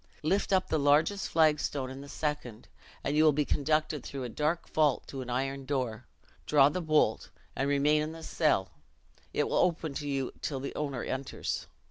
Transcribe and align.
Lift 0.23 0.51
up 0.51 0.67
the 0.69 0.79
largest 0.79 1.29
flag 1.29 1.59
stone 1.59 1.91
in 1.91 2.01
the 2.01 2.09
second, 2.09 2.67
and 3.03 3.15
you 3.15 3.23
will 3.23 3.31
be 3.31 3.45
conducted 3.45 4.03
through 4.03 4.23
a 4.23 4.29
dark 4.29 4.67
vault 4.67 5.05
to 5.05 5.21
an 5.21 5.29
iron 5.29 5.63
door; 5.63 6.07
draw 6.47 6.69
the 6.69 6.81
bolt, 6.81 7.29
and 7.55 7.69
remain 7.69 8.01
in 8.01 8.11
the 8.11 8.23
cell 8.23 8.71
it 9.31 9.47
will 9.47 9.57
open 9.59 9.93
to 9.93 10.07
you 10.09 10.31
till 10.41 10.59
the 10.59 10.73
owner 10.73 11.03
enters. 11.03 11.67